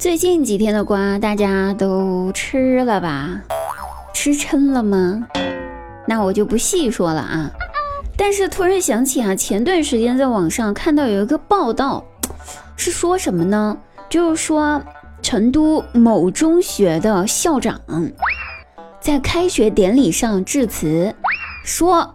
[0.00, 3.42] 最近几天的瓜，大家都吃了吧？
[4.14, 5.28] 吃撑了吗？
[6.06, 7.50] 那我就不细说了啊。
[8.16, 12.02] 但是突然想起啊，前段时间在网上看到有一个报道，
[12.76, 13.76] 是说什么呢？
[14.08, 14.82] 就是说
[15.20, 17.78] 成都某中学的校长
[19.02, 21.14] 在开学典礼上致辞，
[21.62, 22.14] 说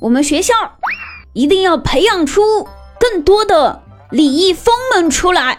[0.00, 0.54] 我们学校
[1.34, 2.66] 一定要培养出
[2.98, 5.58] 更多的礼仪风们出来。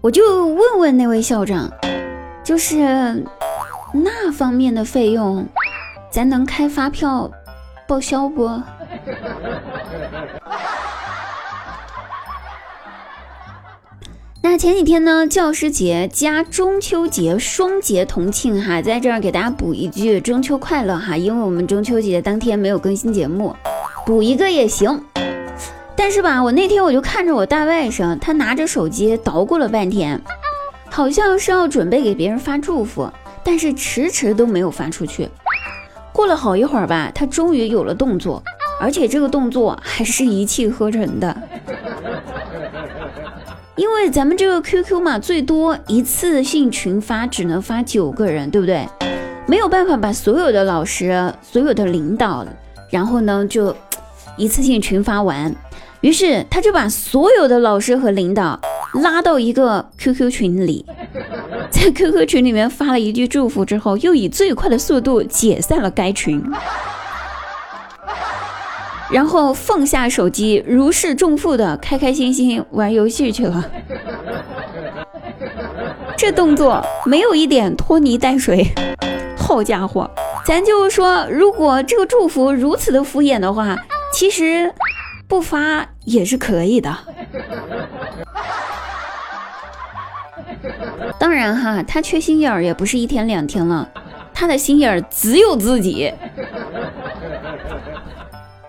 [0.00, 1.68] 我就问问那位校长，
[2.44, 3.24] 就是
[3.92, 5.44] 那方面的费用，
[6.08, 7.28] 咱能开发票
[7.88, 8.48] 报销不？
[14.40, 23.54] 那前几天呢，教师节加中秋节双节同庆哈，在这儿给大家补一句中秋快乐哈，因为我们中秋节当天没有更新节目，
[24.06, 25.04] 补一个也行。
[25.98, 30.18] 但是吧，我那天我就看着我大外甥，他拿着手机捣鼓了半天，
[30.88, 33.10] 好像是要准备给别人发祝福，
[33.42, 35.28] 但是迟迟都没有发出去。
[36.12, 38.40] 过了好一会儿吧，他终于有了动作，
[38.80, 41.36] 而且这个动作还是一气呵成的。
[43.74, 48.88] 因为咱们这个 QQ 嘛，最多一次性群发只能发九个人，对不对？
[49.46, 52.46] 没有办法把所有的老师、所有的领导，
[52.88, 53.74] 然后呢就
[54.36, 55.52] 一次性群发完。
[56.00, 58.58] 于是他就把所有的老师和领导
[59.02, 60.86] 拉到一个 QQ 群里，
[61.70, 66.40] 在 QQ 群里面发了一句祝福之后，又以最快的速度解散了该群，
[69.10, 73.68] 然后放下手机，如释重负的开开心心玩游戏去了。
[76.16, 78.64] 这动作没有一点拖泥带水，
[79.36, 80.08] 好家伙，
[80.46, 83.76] 咱就是说，如果这个祝福如此的敷衍的话，
[84.14, 84.72] 其实。
[85.28, 86.96] 不发也是可以的，
[91.18, 93.88] 当然哈，他缺心眼儿也不是一天两天了，
[94.32, 96.12] 他的心眼儿只有自己。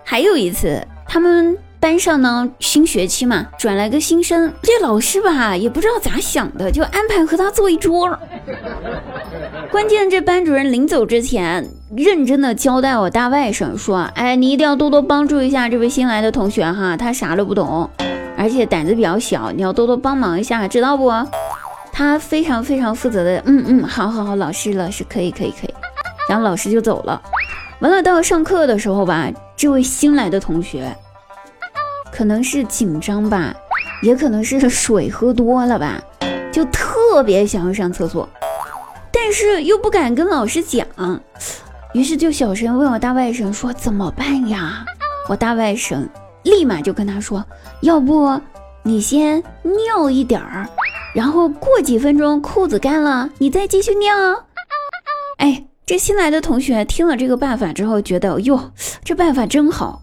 [0.04, 1.58] 还有一次，他们。
[1.80, 8.18] 班上呢，新学期嘛，转来个新生，这老师吧也不知道咋想的，就安排和他坐一桌。
[9.70, 11.66] 关键这班主任临走之前，
[11.96, 17.90] 认真的交代我大外甥说：“哎，你一定要多多帮助一下这位新来的同学哈，他啥都不懂，
[18.36, 21.10] 而且胆子比较小，你要多多帮忙一下，知道不？”
[21.92, 25.74] 他非常非常负责的，嗯嗯，好好好，老师老师可以可以可以。
[26.28, 27.20] 然后老师就走了。
[27.80, 30.96] 完了，到上课的时候吧，这位新来的同学。
[32.12, 33.52] 可能是紧张吧，
[34.02, 36.00] 也可能是水喝多了吧，
[36.52, 38.28] 就特别想要上厕所，
[39.12, 40.86] 但是又不敢跟老师讲，
[41.92, 44.84] 于是就小声问我大外甥说怎么办呀？
[45.28, 46.08] 我大外甥
[46.44, 47.44] 立马就跟他说，
[47.82, 48.40] 要不
[48.82, 50.68] 你先尿一点儿，
[51.14, 54.08] 然后过几分钟裤子干了，你再继续尿。
[55.38, 58.72] 哎，这新来的同学听了这个办法之后，觉得哟，
[59.04, 60.02] 这办法真好。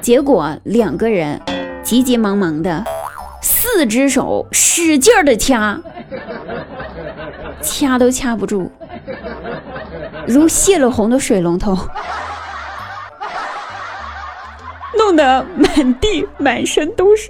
[0.00, 1.40] 结果两个人
[1.82, 2.84] 急急忙忙的，
[3.40, 5.80] 四只手使劲的掐，
[7.62, 8.70] 掐都掐不住，
[10.26, 11.76] 如泄了洪的水龙头，
[14.96, 17.28] 弄得满地满身都是，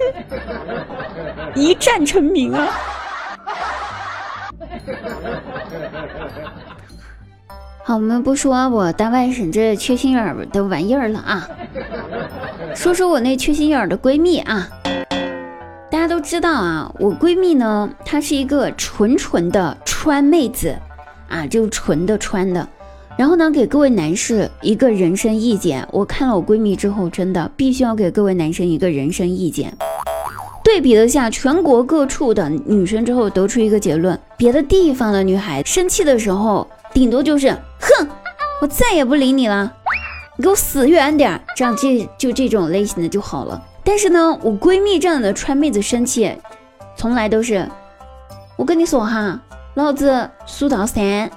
[1.55, 2.67] 一战成名啊！
[7.83, 11.47] 好，我们不说我大外甥这缺心眼的玩意儿了啊。
[12.75, 14.69] 说说我那缺心眼的闺蜜啊，
[15.91, 20.77] 大家都知道啊，我闺蜜呢，她是一个纯纯的川妹子
[21.27, 22.67] 啊，就纯的川的。
[23.15, 29.71] 然后呢，给各位男士一个人生意见，我看了我闺蜜之后，真的必须要给各位男生一个人生意见。
[30.63, 38.07] 对比了下全国各处的女生之后，得出一个结论：别的地方的女孩生气的时候，顶多就是哼，
[38.61, 39.71] 我再也不理你了。
[40.35, 43.61] 你给我死远点，这样这就这种类型的就好了。
[43.83, 46.31] 但是呢，我闺蜜这样的川妹子生气，
[46.97, 47.69] 从来都是
[48.55, 49.39] 我跟你说哈，
[49.75, 51.29] 老子数到三，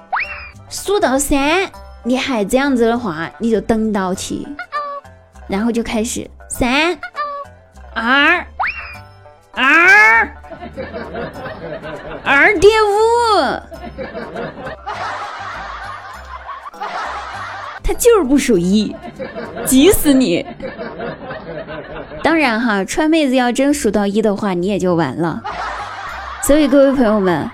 [0.69, 1.69] 数到三，
[2.03, 4.47] 你还这样子的话，你就等到起，
[5.47, 6.97] 然后就开始三
[7.93, 8.45] 二
[9.53, 10.29] 二
[12.23, 12.95] 二点五。
[17.81, 18.93] 他就是不数一，
[19.65, 20.45] 急死你！
[22.21, 25.41] 当然哈，川妹子要真数到一的话，你也就完了。
[26.43, 27.49] 所以各位朋友们，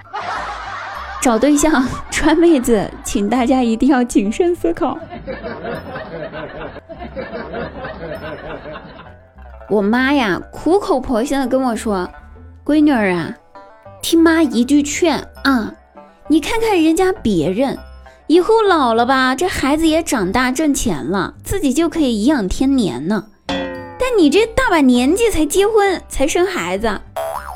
[1.22, 1.88] 找对象
[2.24, 4.98] 川妹子，请大家一定要谨慎思考。
[9.70, 12.10] 我妈呀，苦口婆心的跟我说
[12.64, 13.36] ：“闺女儿啊，
[14.02, 15.74] 听妈一句劝啊，
[16.30, 17.78] 你看看人家别人，
[18.28, 23.26] 以后老了吧，这孩子也长大挣钱了，自己就可以颐养天年呢。
[23.48, 26.84] 但你这大把年纪才结婚才生孩子，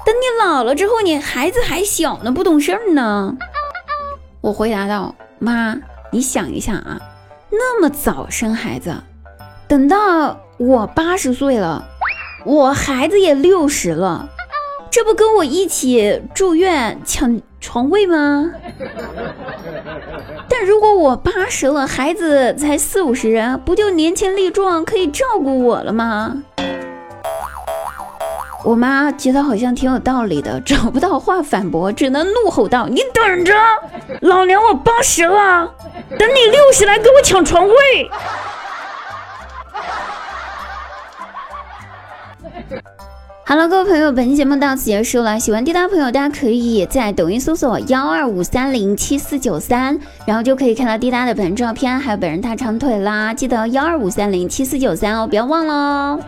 [0.05, 3.37] 等你老了之后，你孩子还小呢，不懂事儿呢。”
[4.41, 5.75] 我回答道：“妈，
[6.11, 6.99] 你想一想啊，
[7.49, 8.95] 那么早生孩子，
[9.67, 11.83] 等到我八十岁了。”
[12.45, 14.29] 我孩子也六十了，
[14.89, 18.51] 这不跟我一起住院抢床位吗？
[20.47, 26.41] 但如果我八十了，孩子才四五十人，不就年轻力壮，可以照顾我了吗？
[28.67, 33.53] 我妈觉得好像挺有道理的， 找不到话反驳，只能怒吼道：“你等着，
[34.19, 35.73] 老娘我八十了，
[36.19, 39.85] 等你六十来给我抢床位。”哈哈
[42.11, 43.16] 哈哈哈
[43.47, 45.39] 好了各位朋友，本期节目到此结束了。
[45.39, 53.33] 喜欢滴答朋友，大家可以在抖音搜索幺二五三零七四九三，然后就可以看到滴答的本人照片，还有本人大长腿啦。
[53.33, 56.19] 记得幺二五三零七四九三哦，不要忘了哦。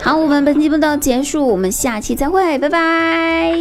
[0.00, 3.60] 好，我们本期节目到此结束，我们下期再会，拜拜。